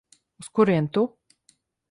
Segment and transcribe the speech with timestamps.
[0.43, 1.05] Uz kurieni tu?